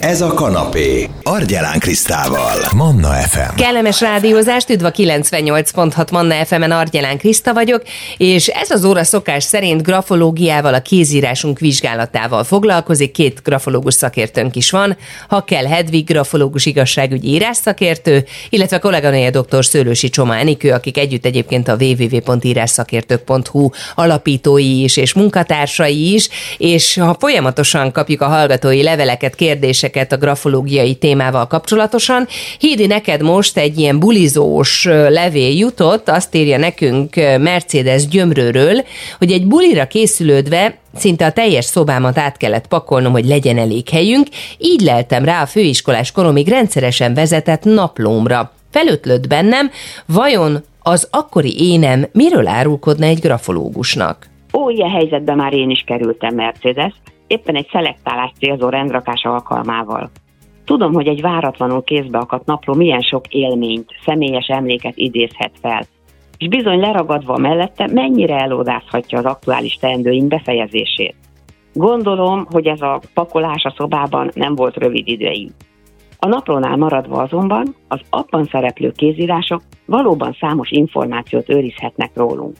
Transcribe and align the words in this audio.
Ez 0.00 0.20
a 0.20 0.34
kanapé. 0.34 1.08
Argyelán 1.22 1.78
Krisztával. 1.78 2.56
Manna 2.76 3.08
FM. 3.08 3.54
Kellemes 3.56 4.00
rádiózást, 4.00 4.70
üdv 4.70 4.84
a 4.84 4.90
98.6 4.90 6.12
Manna 6.12 6.44
FM-en 6.44 6.70
Argyelán 6.70 7.18
Kriszta 7.18 7.52
vagyok, 7.52 7.82
és 8.16 8.46
ez 8.46 8.70
az 8.70 8.84
óra 8.84 9.04
szokás 9.04 9.44
szerint 9.44 9.82
grafológiával, 9.82 10.74
a 10.74 10.80
kézírásunk 10.80 11.58
vizsgálatával 11.58 12.44
foglalkozik. 12.44 13.12
Két 13.12 13.40
grafológus 13.42 13.94
szakértőnk 13.94 14.56
is 14.56 14.70
van. 14.70 14.96
Hakkel 15.28 15.64
Hedvig, 15.64 16.06
grafológus 16.06 16.66
igazságügyi 16.66 17.28
írás 17.28 17.56
szakértő, 17.56 18.24
illetve 18.48 18.78
kolléganője 18.78 19.30
dr. 19.30 19.64
Szőlősi 19.64 20.08
Csoma 20.08 20.36
Enikő, 20.36 20.72
akik 20.72 20.98
együtt 20.98 21.24
egyébként 21.24 21.68
a 21.68 21.76
www.írásszakértők.hu 21.80 23.70
alapítói 23.94 24.82
is 24.82 24.96
és 24.96 25.12
munkatársai 25.12 26.12
is, 26.14 26.28
és 26.58 26.96
ha 26.96 27.16
folyamatosan 27.18 27.92
kapjuk 27.92 28.20
a 28.20 28.26
hallgatói 28.26 28.82
leveleket, 28.82 29.34
kérdéseket 29.34 29.88
a 30.10 30.16
grafológiai 30.16 30.94
témával 30.94 31.46
kapcsolatosan, 31.46 32.26
Hídi, 32.58 32.86
neked 32.86 33.22
most 33.22 33.56
egy 33.56 33.78
ilyen 33.78 33.98
bulizós 33.98 34.84
levél 35.08 35.56
jutott, 35.56 36.08
azt 36.08 36.34
írja 36.34 36.58
nekünk 36.58 37.14
Mercedes 37.38 38.08
Gyömrőről, 38.08 38.84
hogy 39.18 39.32
egy 39.32 39.46
bulira 39.46 39.86
készülődve 39.86 40.78
Szinte 40.94 41.26
a 41.26 41.32
teljes 41.32 41.64
szobámat 41.64 42.18
át 42.18 42.36
kellett 42.36 42.66
pakolnom, 42.66 43.12
hogy 43.12 43.26
legyen 43.26 43.58
elég 43.58 43.88
helyünk, 43.88 44.26
így 44.58 44.80
leltem 44.80 45.24
rá 45.24 45.42
a 45.42 45.46
főiskolás 45.46 46.12
koromig 46.12 46.48
rendszeresen 46.48 47.14
vezetett 47.14 47.64
naplómra. 47.64 48.52
Felötlött 48.70 49.28
bennem, 49.28 49.70
vajon 50.06 50.58
az 50.82 51.08
akkori 51.10 51.72
énem 51.72 52.06
miről 52.12 52.46
árulkodna 52.46 53.06
egy 53.06 53.18
grafológusnak? 53.18 54.26
Ó, 54.52 54.70
ilyen 54.70 54.90
helyzetben 54.90 55.36
már 55.36 55.52
én 55.52 55.70
is 55.70 55.84
kerültem, 55.86 56.34
Mercedes, 56.34 56.92
éppen 57.30 57.54
egy 57.54 57.68
szelektálás 57.72 58.32
célzó 58.38 58.68
rendrakás 58.68 59.22
alkalmával. 59.22 60.10
Tudom, 60.64 60.92
hogy 60.92 61.06
egy 61.06 61.20
váratlanul 61.20 61.82
kézbe 61.82 62.18
akadt 62.18 62.46
napló 62.46 62.74
milyen 62.74 63.00
sok 63.00 63.26
élményt, 63.28 63.90
személyes 64.04 64.46
emléket 64.46 64.96
idézhet 64.96 65.52
fel, 65.60 65.86
és 66.38 66.48
bizony 66.48 66.80
leragadva 66.80 67.36
mellette 67.36 67.88
mennyire 67.92 68.38
elódázhatja 68.38 69.18
az 69.18 69.24
aktuális 69.24 69.74
teendőink 69.74 70.28
befejezését. 70.28 71.14
Gondolom, 71.72 72.46
hogy 72.50 72.66
ez 72.66 72.80
a 72.80 73.00
pakolás 73.14 73.64
a 73.64 73.74
szobában 73.76 74.30
nem 74.34 74.54
volt 74.54 74.76
rövid 74.76 75.08
ideig. 75.08 75.50
A 76.18 76.26
naplónál 76.26 76.76
maradva 76.76 77.22
azonban 77.22 77.74
az 77.88 78.00
abban 78.10 78.44
szereplő 78.44 78.92
kézírások 78.92 79.62
valóban 79.86 80.36
számos 80.40 80.70
információt 80.70 81.48
őrizhetnek 81.48 82.10
rólunk. 82.14 82.56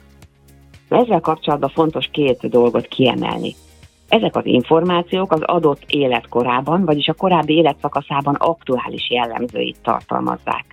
Ezzel 0.89 1.19
kapcsolatban 1.19 1.69
fontos 1.69 2.09
két 2.11 2.49
dolgot 2.49 2.87
kiemelni. 2.87 3.55
Ezek 4.11 4.35
az 4.35 4.45
információk 4.45 5.31
az 5.31 5.41
adott 5.41 5.83
életkorában, 5.87 6.85
vagyis 6.85 7.07
a 7.07 7.13
korábbi 7.13 7.53
életszakaszában 7.53 8.35
aktuális 8.35 9.09
jellemzőit 9.09 9.77
tartalmazzák. 9.83 10.65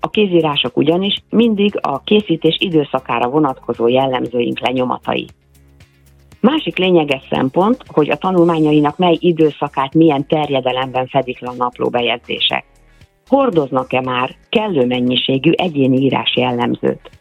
A 0.00 0.10
kézírások 0.10 0.76
ugyanis 0.76 1.22
mindig 1.30 1.78
a 1.80 2.00
készítés 2.00 2.56
időszakára 2.58 3.28
vonatkozó 3.28 3.88
jellemzőink 3.88 4.60
lenyomatai. 4.60 5.26
Másik 6.40 6.76
lényeges 6.76 7.22
szempont, 7.30 7.84
hogy 7.86 8.10
a 8.10 8.16
tanulmányainak 8.16 8.98
mely 8.98 9.16
időszakát 9.20 9.94
milyen 9.94 10.26
terjedelemben 10.26 11.06
fedik 11.06 11.40
le 11.40 11.48
a 11.48 11.54
napló 11.56 11.88
bejegyzések. 11.88 12.64
Hordoznak-e 13.28 14.00
már 14.00 14.36
kellő 14.48 14.86
mennyiségű 14.86 15.50
egyéni 15.50 15.96
írás 15.96 16.36
jellemzőt? 16.36 17.19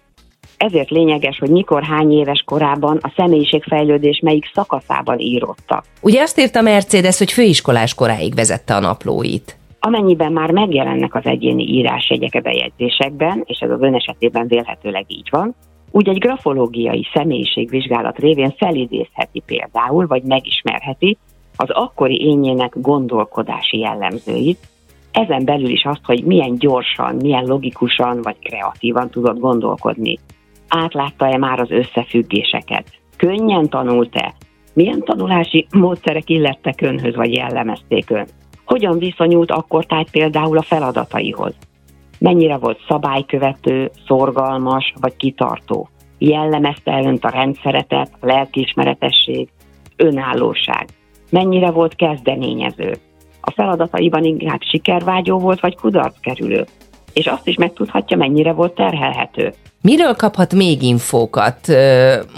Ezért 0.59 0.89
lényeges, 0.89 1.37
hogy 1.37 1.49
mikor 1.49 1.83
hány 1.83 2.11
éves 2.11 2.43
korában 2.45 2.97
a 3.01 3.13
személyiségfejlődés 3.15 4.19
melyik 4.23 4.51
szakaszában 4.53 5.19
írottak. 5.19 5.85
Ugye 6.01 6.21
azt 6.21 6.39
írta 6.39 6.61
Mercedes, 6.61 7.17
hogy 7.17 7.31
főiskolás 7.31 7.93
koráig 7.93 8.35
vezette 8.35 8.75
a 8.75 8.79
naplóit. 8.79 9.57
Amennyiben 9.79 10.31
már 10.31 10.51
megjelennek 10.51 11.15
az 11.15 11.25
egyéni 11.25 11.63
írásjegyek 11.63 12.33
a 12.35 12.39
bejegyzésekben, 12.39 13.43
és 13.45 13.59
ez 13.59 13.69
az 13.69 13.81
ön 13.81 13.95
esetében 13.95 14.47
vélhetőleg 14.47 15.05
így 15.07 15.27
van, 15.31 15.55
úgy 15.91 16.09
egy 16.09 16.17
grafológiai 16.17 17.07
személyiségvizsgálat 17.13 18.17
révén 18.17 18.53
felidézheti 18.57 19.43
például, 19.45 20.07
vagy 20.07 20.23
megismerheti 20.23 21.17
az 21.55 21.69
akkori 21.69 22.25
ényének 22.25 22.73
gondolkodási 22.75 23.77
jellemzőit, 23.77 24.59
ezen 25.11 25.45
belül 25.45 25.69
is 25.69 25.83
azt, 25.83 26.03
hogy 26.03 26.23
milyen 26.23 26.55
gyorsan, 26.57 27.15
milyen 27.15 27.45
logikusan 27.45 28.21
vagy 28.21 28.35
kreatívan 28.43 29.09
tudott 29.09 29.39
gondolkodni. 29.39 30.19
Átlátta-e 30.69 31.37
már 31.37 31.59
az 31.59 31.71
összefüggéseket? 31.71 32.85
Könnyen 33.17 33.69
tanult-e? 33.69 34.33
Milyen 34.73 35.03
tanulási 35.03 35.67
módszerek 35.71 36.29
illettek 36.29 36.81
önhöz, 36.81 37.15
vagy 37.15 37.33
jellemezték 37.33 38.09
ön? 38.09 38.27
Hogyan 38.65 38.97
viszonyult 38.97 39.51
akkor 39.51 39.85
tájt 39.85 40.11
például 40.11 40.57
a 40.57 40.61
feladataihoz? 40.61 41.53
Mennyire 42.19 42.57
volt 42.57 42.79
szabálykövető, 42.87 43.91
szorgalmas 44.07 44.93
vagy 45.01 45.15
kitartó? 45.15 45.89
Jellemezte 46.17 47.01
önt 47.05 47.23
a 47.23 47.29
rendszeretet, 47.29 48.11
a 48.19 48.25
lelkiismeretesség, 48.25 49.49
önállóság? 49.95 50.87
Mennyire 51.31 51.71
volt 51.71 51.95
kezdeményező? 51.95 52.95
A 53.41 53.51
feladataiban 53.51 54.23
inkább 54.23 54.61
sikervágyó 54.61 55.37
volt, 55.37 55.59
vagy 55.59 55.75
kudarckerülő? 55.75 56.65
És 57.13 57.27
azt 57.27 57.47
is 57.47 57.55
megtudhatja, 57.55 58.17
mennyire 58.17 58.51
volt 58.51 58.75
terhelhető. 58.75 59.53
Miről 59.81 60.13
kaphat 60.15 60.53
még 60.53 60.81
infókat, 60.81 61.67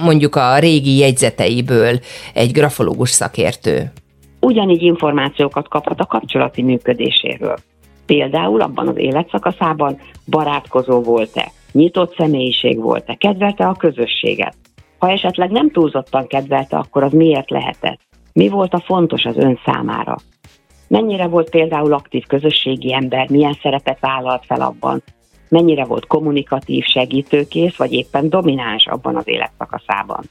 mondjuk 0.04 0.36
a 0.36 0.60
régi 0.60 0.98
jegyzeteiből 0.98 2.00
egy 2.34 2.52
grafológus 2.52 3.10
szakértő? 3.10 3.92
Ugyanígy 4.40 4.82
információkat 4.82 5.68
kaphat 5.68 6.00
a 6.00 6.06
kapcsolati 6.06 6.62
működéséről. 6.62 7.58
Például 8.06 8.62
abban 8.62 8.88
az 8.88 8.98
életszakaszában 8.98 10.00
barátkozó 10.26 11.02
volt-e, 11.02 11.52
nyitott 11.72 12.16
személyiség 12.16 12.82
volt-e, 12.82 13.16
kedvelte 13.16 13.66
a 13.66 13.76
közösséget. 13.76 14.56
Ha 14.98 15.10
esetleg 15.10 15.52
nem 15.52 15.72
túlzottan 15.72 16.28
kedvelte, 16.28 16.78
akkor 16.78 17.04
az 17.04 17.12
miért 17.12 17.50
lehetett? 17.50 18.00
Mi 18.34 18.50
volt 18.50 18.74
a 18.74 18.84
fontos 18.86 19.24
az 19.24 19.38
ön 19.38 19.60
számára? 19.66 20.16
Mennyire 20.88 21.28
volt 21.28 21.50
például 21.50 21.94
aktív 21.94 22.26
közösségi 22.26 22.94
ember, 22.94 23.30
milyen 23.30 23.58
szerepet 23.62 24.00
vállalt 24.00 24.46
fel 24.46 24.62
abban, 24.62 25.04
mennyire 25.52 25.86
volt 25.86 26.08
kommunikatív, 26.08 26.84
segítőkész, 26.84 27.76
vagy 27.76 27.94
éppen 27.94 28.30
domináns 28.30 28.88
abban 28.88 29.16
az 29.16 29.28
életszakaszában 29.28 30.24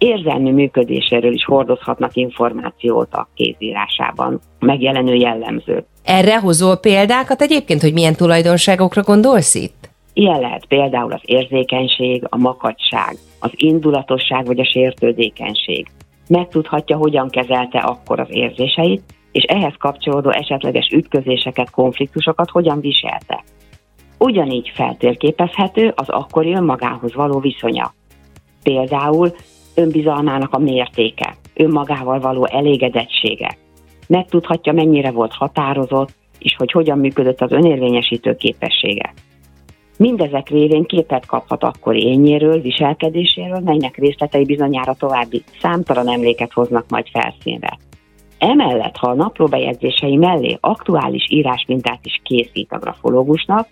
érzelmi 0.00 0.50
működéséről 0.50 1.32
is 1.32 1.44
hordozhatnak 1.44 2.16
információt 2.16 3.14
a 3.14 3.28
kézírásában, 3.34 4.40
megjelenő 4.58 5.14
jellemző. 5.14 5.84
Erre 6.04 6.38
hozol 6.38 6.76
példákat 6.76 7.42
egyébként, 7.42 7.80
hogy 7.80 7.92
milyen 7.92 8.14
tulajdonságokra 8.14 9.02
gondolsz 9.02 9.54
itt? 9.54 9.88
Ilyen 10.12 10.40
lehet 10.40 10.66
például 10.66 11.12
az 11.12 11.20
érzékenység, 11.24 12.24
a 12.28 12.36
makacság, 12.36 13.16
az 13.40 13.50
indulatosság 13.56 14.46
vagy 14.46 14.60
a 14.60 14.64
sértődékenység. 14.64 15.86
Megtudhatja, 16.28 16.96
hogyan 16.96 17.28
kezelte 17.28 17.78
akkor 17.78 18.20
az 18.20 18.28
érzéseit, 18.30 19.02
és 19.32 19.42
ehhez 19.42 19.74
kapcsolódó 19.78 20.30
esetleges 20.30 20.88
ütközéseket, 20.92 21.70
konfliktusokat 21.70 22.50
hogyan 22.50 22.80
viselte. 22.80 23.44
Ugyanígy 24.22 24.72
feltérképezhető 24.74 25.92
az 25.96 26.08
akkori 26.08 26.52
önmagához 26.52 27.14
való 27.14 27.38
viszonya. 27.38 27.94
Például 28.62 29.34
önbizalmának 29.74 30.54
a 30.54 30.58
mértéke, 30.58 31.36
önmagával 31.54 32.20
való 32.20 32.46
elégedettsége. 32.46 33.56
Megtudhatja, 34.08 34.72
mennyire 34.72 35.10
volt 35.10 35.32
határozott, 35.32 36.10
és 36.38 36.54
hogy 36.56 36.70
hogyan 36.72 36.98
működött 36.98 37.40
az 37.40 37.52
önérvényesítő 37.52 38.36
képessége. 38.36 39.12
Mindezek 39.96 40.48
révén 40.48 40.84
képet 40.84 41.26
kaphat 41.26 41.62
akkor 41.62 41.94
ényéről, 41.94 42.60
viselkedéséről, 42.60 43.60
melynek 43.60 43.96
részletei 43.96 44.44
bizonyára 44.44 44.94
további 44.94 45.42
számtalan 45.60 46.08
emléket 46.08 46.52
hoznak 46.52 46.84
majd 46.88 47.06
felszínre. 47.12 47.78
Emellett, 48.38 48.96
ha 48.96 49.10
a 49.10 49.14
naplóbejegyzései 49.14 50.16
mellé 50.16 50.58
aktuális 50.60 51.26
írásmintát 51.28 52.00
is 52.02 52.20
készít 52.24 52.72
a 52.72 52.78
grafológusnak, 52.78 53.68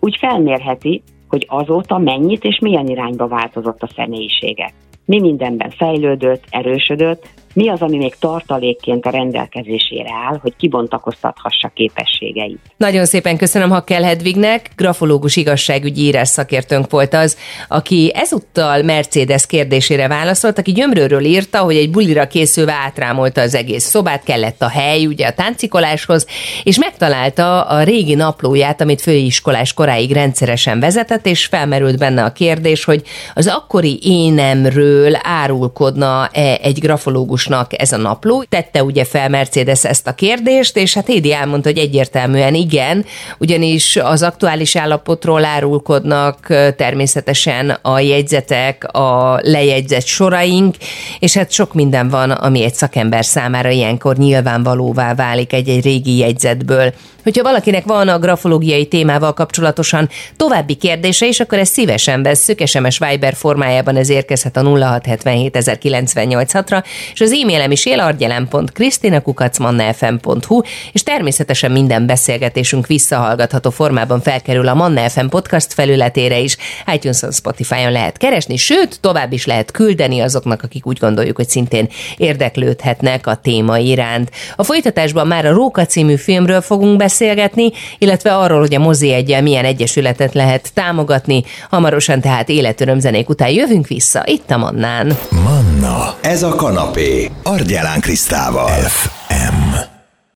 úgy 0.00 0.16
felmérheti, 0.18 1.02
hogy 1.28 1.46
azóta 1.48 1.98
mennyit 1.98 2.44
és 2.44 2.58
milyen 2.58 2.86
irányba 2.86 3.28
változott 3.28 3.82
a 3.82 3.90
személyisége. 3.96 4.72
Mi 5.04 5.20
mindenben 5.20 5.70
fejlődött, 5.70 6.44
erősödött, 6.50 7.28
mi 7.58 7.68
az, 7.68 7.80
ami 7.80 7.96
még 7.96 8.14
tartalékként 8.18 9.06
a 9.06 9.10
rendelkezésére 9.10 10.10
áll, 10.26 10.38
hogy 10.42 10.52
kibontakoztathassa 10.56 11.70
képességeit. 11.74 12.58
Nagyon 12.76 13.04
szépen 13.04 13.36
köszönöm 13.36 13.70
Hakkel 13.70 14.02
Hedvignek, 14.02 14.70
grafológus 14.76 15.36
igazságügyi 15.36 16.02
írás 16.02 16.28
szakértőnk 16.28 16.90
volt 16.90 17.14
az, 17.14 17.36
aki 17.68 18.12
ezúttal 18.14 18.82
Mercedes 18.82 19.46
kérdésére 19.46 20.08
válaszolt, 20.08 20.58
aki 20.58 20.72
gyömrőről 20.72 21.24
írta, 21.24 21.58
hogy 21.58 21.76
egy 21.76 21.90
bulira 21.90 22.26
készülve 22.26 22.72
átrámolta 22.72 23.40
az 23.40 23.54
egész 23.54 23.84
szobát, 23.84 24.24
kellett 24.24 24.62
a 24.62 24.68
hely 24.68 25.06
ugye 25.06 25.26
a 25.26 25.32
táncikoláshoz, 25.32 26.26
és 26.62 26.78
megtalálta 26.78 27.62
a 27.62 27.82
régi 27.82 28.14
naplóját, 28.14 28.80
amit 28.80 29.00
főiskolás 29.00 29.72
koráig 29.72 30.12
rendszeresen 30.12 30.80
vezetett, 30.80 31.26
és 31.26 31.46
felmerült 31.46 31.98
benne 31.98 32.24
a 32.24 32.32
kérdés, 32.32 32.84
hogy 32.84 33.02
az 33.34 33.46
akkori 33.46 33.98
énemről 34.02 35.18
árulkodna-e 35.22 36.58
egy 36.62 36.78
grafológus 36.78 37.46
hasznosnak 37.48 37.80
ez 37.80 37.92
a 37.92 37.96
napló. 37.96 38.44
Tette 38.48 38.82
ugye 38.82 39.04
fel 39.04 39.28
Mercedes 39.28 39.84
ezt 39.84 40.06
a 40.06 40.14
kérdést, 40.14 40.76
és 40.76 40.94
hát 40.94 41.08
Édi 41.08 41.32
elmondta, 41.32 41.68
hogy 41.68 41.78
egyértelműen 41.78 42.54
igen, 42.54 43.04
ugyanis 43.38 43.96
az 43.96 44.22
aktuális 44.22 44.76
állapotról 44.76 45.44
árulkodnak 45.44 46.46
természetesen 46.76 47.70
a 47.70 47.98
jegyzetek, 47.98 48.92
a 48.92 49.40
lejegyzett 49.42 50.06
soraink, 50.06 50.74
és 51.18 51.36
hát 51.36 51.50
sok 51.50 51.74
minden 51.74 52.08
van, 52.08 52.30
ami 52.30 52.64
egy 52.64 52.74
szakember 52.74 53.24
számára 53.24 53.68
ilyenkor 53.68 54.16
nyilvánvalóvá 54.16 55.14
válik 55.14 55.52
egy-egy 55.52 55.84
régi 55.84 56.16
jegyzetből. 56.16 56.92
Hogyha 57.22 57.42
valakinek 57.42 57.84
van 57.84 58.08
a 58.08 58.18
grafológiai 58.18 58.86
témával 58.86 59.32
kapcsolatosan 59.32 60.08
további 60.36 60.74
kérdése 60.74 61.26
is, 61.26 61.40
akkor 61.40 61.58
ezt 61.58 61.72
szívesen 61.72 62.22
vesszük, 62.22 62.66
SMS 62.66 62.98
Viber 62.98 63.34
formájában 63.34 63.96
ez 63.96 64.08
érkezhet 64.08 64.56
a 64.56 64.62
0677 64.62 66.68
ra 66.68 66.82
és 67.12 67.20
az 67.20 67.32
e-mailem 67.42 67.70
is 67.70 67.86
élargyelem.krisztinakukacmannafm.hu, 67.86 70.60
és 70.92 71.02
természetesen 71.02 71.70
minden 71.70 72.06
beszélgetésünk 72.06 72.86
visszahallgatható 72.86 73.70
formában 73.70 74.20
felkerül 74.20 74.68
a 74.68 74.74
Manna 74.74 75.08
FM 75.08 75.26
podcast 75.26 75.72
felületére 75.72 76.38
is, 76.38 76.56
iTunes-on, 76.94 77.32
Spotify-on 77.32 77.92
lehet 77.92 78.16
keresni, 78.16 78.56
sőt, 78.56 79.00
tovább 79.00 79.32
is 79.32 79.46
lehet 79.46 79.70
küldeni 79.70 80.20
azoknak, 80.20 80.62
akik 80.62 80.86
úgy 80.86 80.98
gondoljuk, 80.98 81.36
hogy 81.36 81.48
szintén 81.48 81.88
érdeklődhetnek 82.16 83.26
a 83.26 83.34
téma 83.34 83.78
iránt. 83.78 84.30
A 84.56 84.62
folytatásban 84.62 85.26
már 85.26 85.46
a 85.46 85.52
Róka 85.52 85.86
című 85.86 86.16
filmről 86.16 86.60
fogunk 86.60 86.96
beszélgetni, 86.96 87.70
illetve 87.98 88.36
arról, 88.36 88.60
hogy 88.60 88.74
a 88.74 88.78
mozi 88.78 89.12
egyel 89.12 89.42
milyen 89.42 89.64
egyesületet 89.64 90.34
lehet 90.34 90.70
támogatni. 90.74 91.44
Hamarosan 91.70 92.20
tehát 92.20 92.48
életörömzenék 92.48 93.28
után 93.28 93.50
jövünk 93.50 93.86
vissza, 93.86 94.22
itt 94.26 94.50
a 94.50 94.56
Mannán. 94.56 95.16
Manna, 95.44 96.14
ez 96.20 96.42
a 96.42 96.54
kanapé, 96.54 97.17
Argyelán 97.42 98.00
Krisztával. 98.00 98.68
F 98.68 99.17